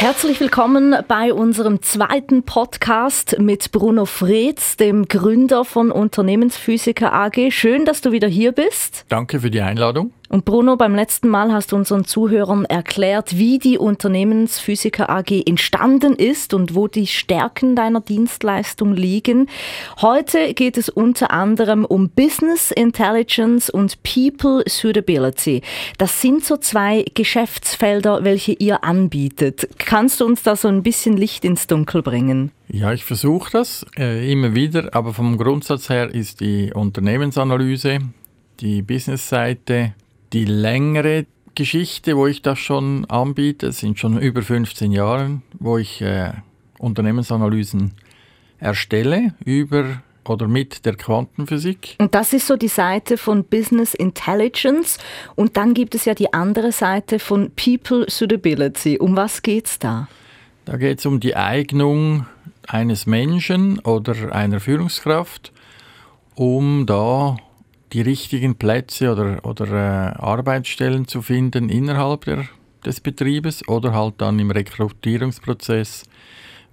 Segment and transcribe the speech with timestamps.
[0.00, 7.50] Herzlich willkommen bei unserem zweiten Podcast mit Bruno Freds, dem Gründer von Unternehmensphysiker AG.
[7.50, 9.04] Schön, dass du wieder hier bist.
[9.10, 10.14] Danke für die Einladung.
[10.30, 16.14] Und Bruno, beim letzten Mal hast du unseren Zuhörern erklärt, wie die Unternehmensphysiker AG entstanden
[16.14, 19.48] ist und wo die Stärken deiner Dienstleistung liegen.
[20.00, 25.62] Heute geht es unter anderem um Business Intelligence und People Suitability.
[25.98, 29.68] Das sind so zwei Geschäftsfelder, welche ihr anbietet.
[29.78, 32.52] Kannst du uns da so ein bisschen Licht ins Dunkel bringen?
[32.68, 37.98] Ja, ich versuche das äh, immer wieder, aber vom Grundsatz her ist die Unternehmensanalyse,
[38.60, 39.94] die Businessseite,
[40.32, 46.00] die längere Geschichte, wo ich das schon anbiete, sind schon über 15 Jahre, wo ich
[46.00, 46.32] äh,
[46.78, 47.92] Unternehmensanalysen
[48.58, 51.96] erstelle über oder mit der Quantenphysik.
[51.98, 54.98] Und das ist so die Seite von Business Intelligence.
[55.34, 58.98] Und dann gibt es ja die andere Seite von People Suitability.
[58.98, 60.08] Um was geht es da?
[60.66, 62.26] Da geht es um die Eignung
[62.68, 65.52] eines Menschen oder einer Führungskraft,
[66.36, 67.36] um da
[67.92, 72.44] die richtigen Plätze oder, oder äh, Arbeitsstellen zu finden innerhalb der,
[72.84, 76.04] des Betriebes oder halt dann im Rekrutierungsprozess,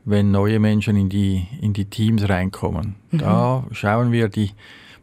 [0.06, 2.96] wenn neue Menschen in die, in die Teams reinkommen.
[3.12, 3.18] Mhm.
[3.18, 4.52] Da schauen wir, die,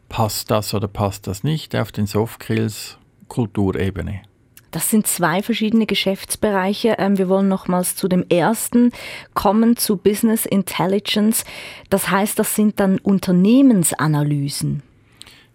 [0.08, 2.98] passt das oder passt das nicht auf den Soft Skills
[3.28, 4.22] Kulturebene.
[4.70, 6.96] Das sind zwei verschiedene Geschäftsbereiche.
[6.98, 8.90] Ähm, wir wollen nochmals zu dem ersten
[9.34, 11.44] kommen, zu Business Intelligence.
[11.90, 14.82] Das heißt, das sind dann Unternehmensanalysen.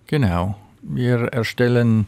[0.09, 0.55] Genau.
[0.81, 2.07] Wir erstellen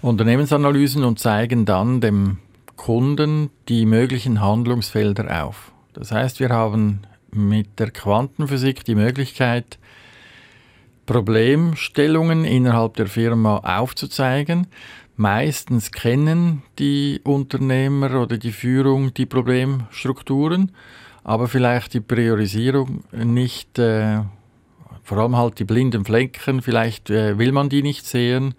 [0.00, 2.38] Unternehmensanalysen und zeigen dann dem
[2.76, 5.72] Kunden die möglichen Handlungsfelder auf.
[5.92, 7.00] Das heißt, wir haben
[7.32, 9.80] mit der Quantenphysik die Möglichkeit,
[11.04, 14.68] Problemstellungen innerhalb der Firma aufzuzeigen.
[15.16, 20.70] Meistens kennen die Unternehmer oder die Führung die Problemstrukturen,
[21.24, 24.20] aber vielleicht die Priorisierung nicht äh,
[25.06, 28.54] vor allem halt die blinden Flecken, vielleicht äh, will man die nicht sehen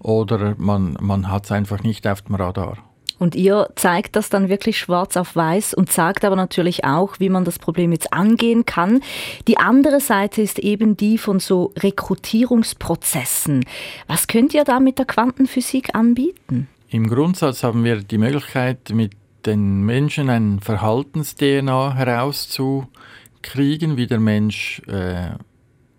[0.00, 2.78] oder man, man hat es einfach nicht auf dem Radar.
[3.18, 7.28] Und ihr zeigt das dann wirklich schwarz auf weiß und sagt aber natürlich auch, wie
[7.28, 9.02] man das Problem jetzt angehen kann.
[9.48, 13.64] Die andere Seite ist eben die von so Rekrutierungsprozessen.
[14.06, 16.68] Was könnt ihr da mit der Quantenphysik anbieten?
[16.88, 19.12] Im Grundsatz haben wir die Möglichkeit, mit
[19.44, 25.30] den Menschen ein Verhaltens-DNA herauszukriegen, wie der Mensch äh,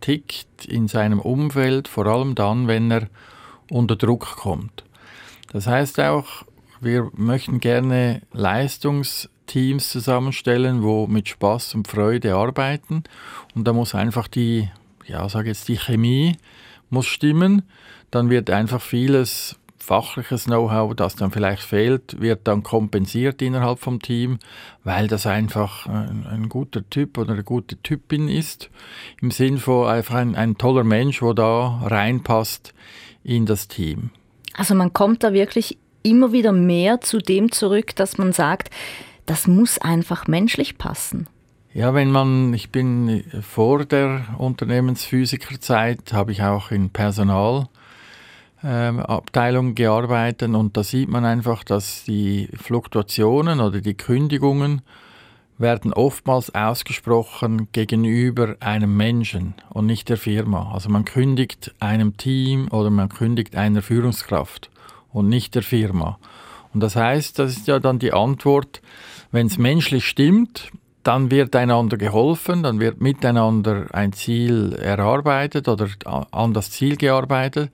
[0.01, 3.07] tickt in seinem Umfeld, vor allem dann, wenn er
[3.69, 4.84] unter Druck kommt.
[5.53, 6.44] Das heißt auch,
[6.81, 13.03] wir möchten gerne Leistungsteams zusammenstellen, wo mit Spaß und Freude arbeiten
[13.56, 14.69] und da muss einfach die,
[15.06, 16.38] ja, sage jetzt die Chemie
[16.90, 17.63] muss stimmen,
[18.11, 24.01] dann wird einfach vieles fachliches Know-how, das dann vielleicht fehlt, wird dann kompensiert innerhalb vom
[24.01, 24.39] Team,
[24.83, 28.69] weil das einfach ein, ein guter Typ oder eine gute Typin ist.
[29.21, 32.73] Im Sinn von einfach ein, ein toller Mensch, wo da reinpasst
[33.23, 34.11] in das Team.
[34.55, 38.69] Also man kommt da wirklich immer wieder mehr zu dem zurück, dass man sagt,
[39.25, 41.27] das muss einfach menschlich passen.
[41.73, 47.69] Ja, wenn man, ich bin vor der Unternehmensphysikerzeit, habe ich auch in Personal
[48.63, 54.81] Abteilung gearbeitet und da sieht man einfach, dass die Fluktuationen oder die Kündigungen
[55.57, 60.72] werden oftmals ausgesprochen gegenüber einem Menschen und nicht der Firma.
[60.73, 64.69] Also man kündigt einem Team oder man kündigt einer Führungskraft
[65.11, 66.17] und nicht der Firma.
[66.73, 68.81] Und das heißt, das ist ja dann die Antwort,
[69.31, 70.72] wenn es menschlich stimmt,
[71.03, 75.88] dann wird einander geholfen, dann wird miteinander ein Ziel erarbeitet oder
[76.31, 77.72] an das Ziel gearbeitet.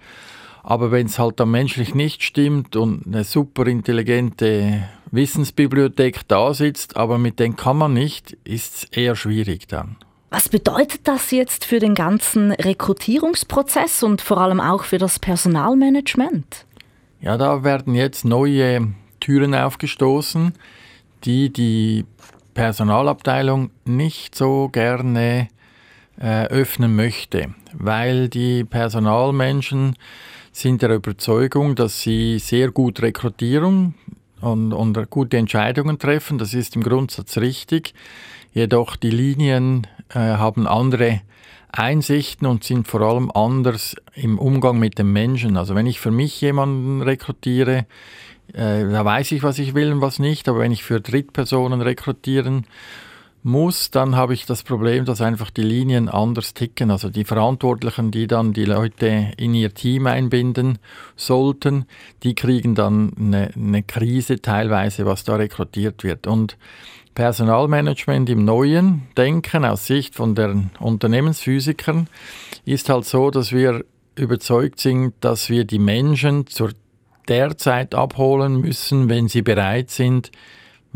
[0.70, 6.98] Aber wenn es halt dann menschlich nicht stimmt und eine super intelligente Wissensbibliothek da sitzt,
[6.98, 9.96] aber mit denen kann man nicht, ist es eher schwierig dann.
[10.30, 16.66] Was bedeutet das jetzt für den ganzen Rekrutierungsprozess und vor allem auch für das Personalmanagement?
[17.22, 18.90] Ja, da werden jetzt neue
[19.22, 20.52] Türen aufgestoßen,
[21.24, 22.04] die die
[22.56, 25.48] Personalabteilung nicht so gerne
[26.20, 29.96] äh, öffnen möchte, weil die Personalmenschen
[30.58, 33.94] sind der Überzeugung, dass sie sehr gut rekrutieren
[34.42, 36.40] und, und gute Entscheidungen treffen.
[36.40, 37.94] Das ist im Grundsatz richtig.
[38.54, 41.22] Jedoch die Linien äh, haben andere
[41.72, 45.58] Einsichten und sind vor allem anders im Umgang mit den Menschen.
[45.58, 47.86] Also wenn ich für mich jemanden rekrutiere,
[48.54, 50.50] äh, da weiß ich, was ich will und was nicht.
[50.50, 52.66] Aber wenn ich für Drittpersonen rekrutieren
[53.48, 56.92] muss, dann habe ich das Problem, dass einfach die Linien anders ticken.
[56.92, 60.78] Also die Verantwortlichen, die dann die Leute in ihr Team einbinden
[61.16, 61.86] sollten,
[62.24, 66.28] die kriegen dann eine, eine Krise teilweise, was da rekrutiert wird.
[66.28, 66.58] Und
[67.16, 72.08] Personalmanagement im neuen Denken aus Sicht von den Unternehmensphysikern
[72.66, 73.84] ist halt so, dass wir
[74.16, 76.74] überzeugt sind, dass wir die Menschen zur
[77.28, 80.32] der Zeit abholen müssen, wenn sie bereit sind,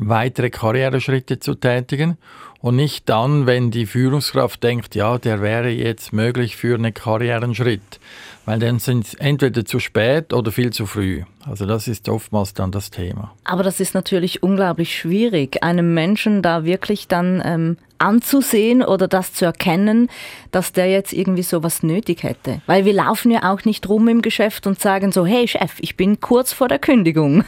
[0.09, 2.17] weitere Karriereschritte zu tätigen
[2.61, 7.99] und nicht dann, wenn die Führungskraft denkt, ja, der wäre jetzt möglich für einen Karrierenschritt,
[8.45, 11.23] weil dann sind sie entweder zu spät oder viel zu früh.
[11.47, 13.33] Also das ist oftmals dann das Thema.
[13.43, 19.33] Aber das ist natürlich unglaublich schwierig, einem Menschen da wirklich dann ähm, anzusehen oder das
[19.33, 20.09] zu erkennen,
[20.51, 22.61] dass der jetzt irgendwie sowas nötig hätte.
[22.67, 25.97] Weil wir laufen ja auch nicht rum im Geschäft und sagen so, hey Chef, ich
[25.97, 27.43] bin kurz vor der Kündigung.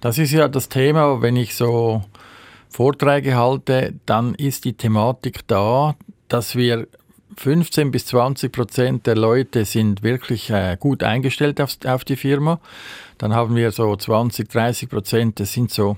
[0.00, 2.02] Das ist ja das Thema, wenn ich so
[2.70, 5.94] Vorträge halte, dann ist die Thematik da,
[6.28, 6.86] dass wir
[7.36, 12.60] 15 bis 20 Prozent der Leute sind wirklich äh, gut eingestellt auf, auf, die Firma.
[13.18, 15.96] Dann haben wir so 20, 30 Prozent, das sind so,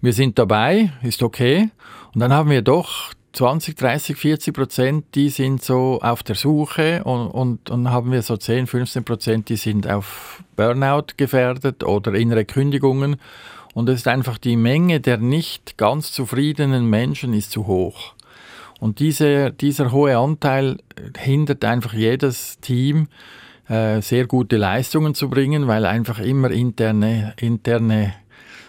[0.00, 1.70] wir sind dabei, ist okay.
[2.14, 7.04] Und dann haben wir doch 20, 30, 40 Prozent, die sind so auf der Suche
[7.04, 12.14] und, und, und haben wir so 10, 15 Prozent, die sind auf Burnout gefährdet oder
[12.14, 13.16] innere Kündigungen.
[13.74, 18.14] Und es ist einfach die Menge der nicht ganz zufriedenen Menschen ist zu hoch.
[18.80, 20.78] Und diese, dieser hohe Anteil
[21.16, 23.08] hindert einfach jedes Team,
[23.68, 28.14] äh, sehr gute Leistungen zu bringen, weil einfach immer interne, interne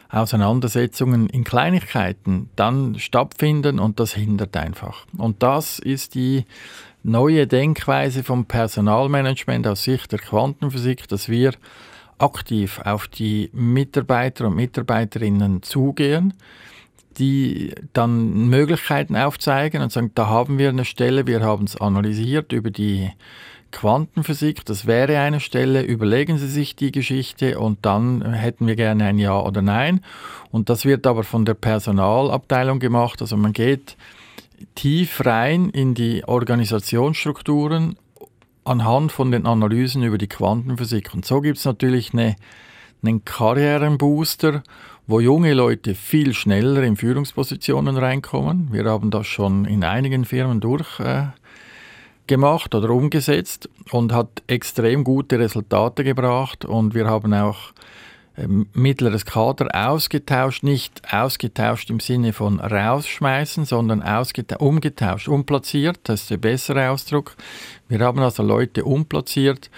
[0.10, 5.06] Auseinandersetzungen in Kleinigkeiten dann stattfinden und das hindert einfach.
[5.18, 6.46] Und das ist die
[7.04, 11.54] neue Denkweise vom Personalmanagement aus Sicht der Quantenphysik, dass wir
[12.18, 16.34] aktiv auf die Mitarbeiter und Mitarbeiterinnen zugehen,
[17.18, 22.52] die dann Möglichkeiten aufzeigen und sagen, da haben wir eine Stelle, wir haben es analysiert
[22.52, 23.12] über die
[23.72, 29.06] Quantenphysik, das wäre eine Stelle, überlegen Sie sich die Geschichte und dann hätten wir gerne
[29.06, 30.02] ein Ja oder Nein.
[30.52, 33.98] Und das wird aber von der Personalabteilung gemacht, also man geht
[34.76, 37.96] tief rein in die Organisationsstrukturen
[38.66, 41.14] anhand von den Analysen über die Quantenphysik.
[41.14, 42.36] Und so gibt es natürlich eine,
[43.02, 44.64] einen Karrierenbooster,
[45.08, 48.70] wo junge Leute viel schneller in Führungspositionen reinkommen.
[48.72, 51.39] Wir haben das schon in einigen Firmen durchgemacht äh,
[52.76, 56.66] oder umgesetzt und hat extrem gute Resultate gebracht.
[56.66, 57.74] Und wir haben auch
[58.40, 64.02] ähm, mittleres Kader ausgetauscht, nicht ausgetauscht im Sinne von rausschmeißen, sondern
[64.60, 67.36] umgetauscht, umplatziert, das ist der bessere Ausdruck.
[67.88, 69.70] Wir haben also Leute umplatziert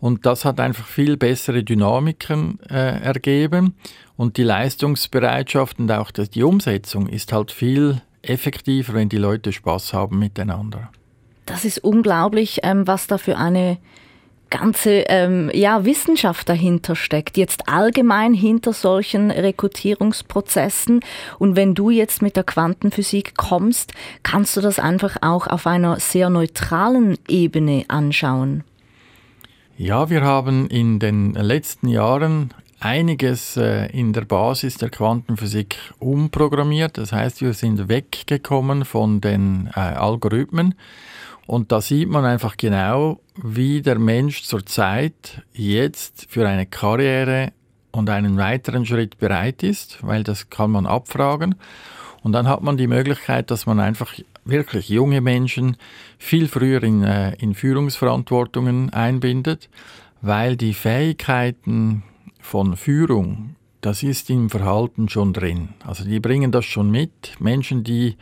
[0.00, 3.74] und das hat einfach viel bessere Dynamiken äh, ergeben
[4.16, 9.94] und die Leistungsbereitschaft und auch die Umsetzung ist halt viel effektiver, wenn die Leute Spaß
[9.94, 10.90] haben miteinander.
[11.46, 13.78] Das ist unglaublich, ähm, was da für eine
[14.50, 21.00] ganze ähm, ja, Wissenschaft dahinter steckt, jetzt allgemein hinter solchen Rekrutierungsprozessen.
[21.38, 25.98] Und wenn du jetzt mit der Quantenphysik kommst, kannst du das einfach auch auf einer
[26.00, 28.64] sehr neutralen Ebene anschauen.
[29.78, 36.98] Ja, wir haben in den letzten Jahren einiges äh, in der Basis der Quantenphysik umprogrammiert.
[36.98, 40.74] Das heißt, wir sind weggekommen von den äh, Algorithmen
[41.50, 47.50] und da sieht man einfach genau, wie der Mensch zurzeit jetzt für eine Karriere
[47.90, 51.56] und einen weiteren Schritt bereit ist, weil das kann man abfragen.
[52.22, 54.14] Und dann hat man die Möglichkeit, dass man einfach
[54.44, 55.76] wirklich junge Menschen
[56.18, 59.68] viel früher in, äh, in Führungsverantwortungen einbindet,
[60.22, 62.04] weil die Fähigkeiten
[62.40, 65.70] von Führung, das ist im Verhalten schon drin.
[65.84, 67.34] Also die bringen das schon mit.
[67.40, 68.14] Menschen, die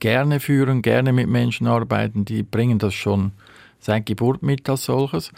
[0.00, 3.32] gerne führen, gerne mit Menschen arbeiten, die bringen das schon
[3.80, 5.32] seit Geburt mit als solches.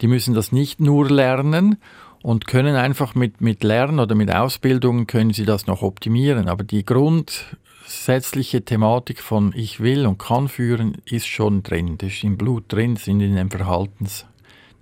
[0.00, 1.78] Die müssen das nicht nur lernen
[2.22, 6.48] und können einfach mit, mit Lernen oder mit Ausbildung können sie das noch optimieren.
[6.48, 12.24] Aber die grundsätzliche Thematik von ich will und kann führen ist schon drin, das ist
[12.24, 14.26] im Blut drin, sind in den Verhaltens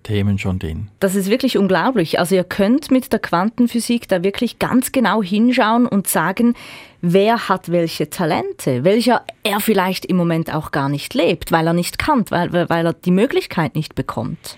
[0.02, 0.88] Themen schon drin.
[1.00, 2.18] Das ist wirklich unglaublich.
[2.18, 6.54] Also ihr könnt mit der Quantenphysik da wirklich ganz genau hinschauen und sagen,
[7.00, 11.72] wer hat welche Talente, welcher er vielleicht im Moment auch gar nicht lebt, weil er
[11.72, 14.56] nicht kann, weil, weil er die Möglichkeit nicht bekommt.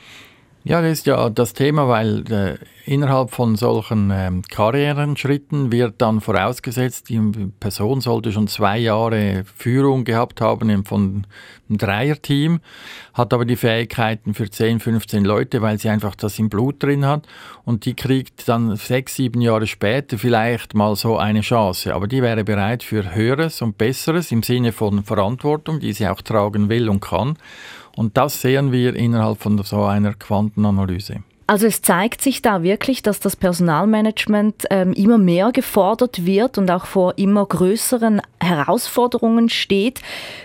[0.66, 2.56] Ja, das ist ja das Thema, weil äh,
[2.86, 7.20] innerhalb von solchen ähm, Karrierenschritten wird dann vorausgesetzt, die
[7.60, 11.26] Person sollte schon zwei Jahre Führung gehabt haben von
[11.68, 12.60] einem Dreierteam,
[13.12, 17.04] hat aber die Fähigkeiten für 10, 15 Leute, weil sie einfach das im Blut drin
[17.04, 17.26] hat
[17.66, 21.94] und die kriegt dann sechs, sieben Jahre später vielleicht mal so eine Chance.
[21.94, 26.22] Aber die wäre bereit für Höheres und Besseres im Sinne von Verantwortung, die sie auch
[26.22, 27.36] tragen will und kann.
[27.96, 31.22] Und das sehen wir innerhalb von so einer Quantenanalyse.
[31.46, 36.70] Also es zeigt sich da wirklich, dass das Personalmanagement ähm, immer mehr gefordert wird und
[36.70, 40.00] auch vor immer größeren Herausforderungen steht.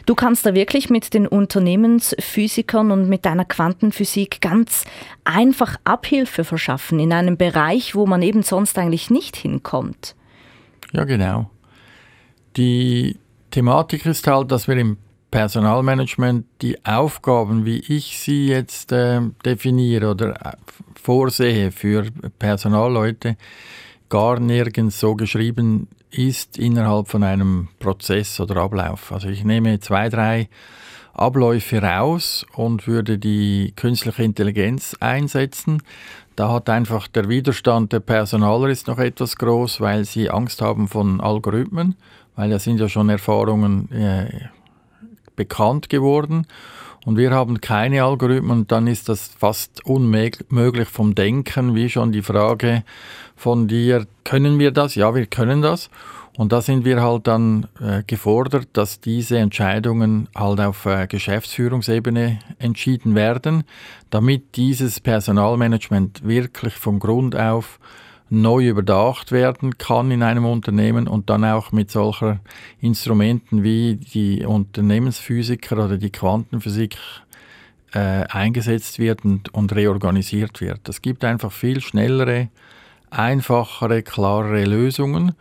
[0.05, 4.83] Du kannst da wirklich mit den Unternehmensphysikern und mit deiner Quantenphysik ganz
[5.23, 10.15] einfach Abhilfe verschaffen in einem Bereich, wo man eben sonst eigentlich nicht hinkommt.
[10.91, 11.49] Ja, genau.
[12.57, 13.15] Die
[13.51, 14.97] Thematik ist halt, dass wir im
[15.31, 20.53] Personalmanagement die Aufgaben, wie ich sie jetzt äh, definiere oder äh,
[21.01, 22.07] vorsehe für
[22.39, 23.37] Personalleute,
[24.09, 29.11] gar nirgends so geschrieben ist innerhalb von einem Prozess oder Ablauf.
[29.11, 30.49] Also ich nehme zwei, drei
[31.13, 35.83] Abläufe raus und würde die künstliche Intelligenz einsetzen.
[36.35, 40.87] Da hat einfach der Widerstand der Personaler ist noch etwas groß, weil sie Angst haben
[40.87, 41.95] von Algorithmen,
[42.35, 44.29] weil das sind ja schon Erfahrungen äh,
[45.39, 46.45] bekannt geworden
[47.05, 52.21] und wir haben keine Algorithmen dann ist das fast unmöglich vom Denken, wie schon die
[52.21, 52.83] Frage
[53.35, 54.95] von dir, können wir das?
[54.95, 55.89] Ja, wir können das.
[56.37, 62.39] Und da sind wir halt dann äh, gefordert, dass diese Entscheidungen halt auf äh, Geschäftsführungsebene
[62.59, 63.63] entschieden werden,
[64.09, 67.79] damit dieses Personalmanagement wirklich vom Grund auf
[68.29, 72.39] neu überdacht werden kann in einem Unternehmen und dann auch mit solchen
[72.79, 76.97] Instrumenten wie die Unternehmensphysiker oder die Quantenphysik
[77.93, 80.87] äh, eingesetzt wird und, und reorganisiert wird.
[80.87, 82.49] Es gibt einfach viel schnellere,
[83.09, 85.33] einfachere, klarere Lösungen,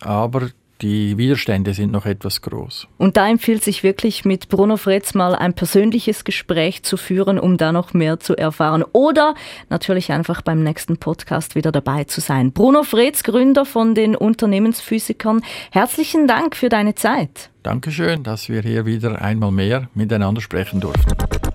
[0.00, 0.48] aber
[0.82, 2.88] die Widerstände sind noch etwas groß.
[2.98, 7.56] Und da empfiehlt sich wirklich mit Bruno Fretz mal ein persönliches Gespräch zu führen, um
[7.56, 8.84] da noch mehr zu erfahren.
[8.92, 9.34] Oder
[9.70, 12.52] natürlich einfach beim nächsten Podcast wieder dabei zu sein.
[12.52, 17.50] Bruno Fretz, Gründer von den Unternehmensphysikern, herzlichen Dank für deine Zeit.
[17.62, 21.51] Dankeschön, dass wir hier wieder einmal mehr miteinander sprechen durften.